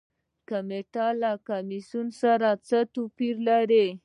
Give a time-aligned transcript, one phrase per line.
[0.49, 3.87] کمیټه له کمیسیون سره څه توپیر لري؟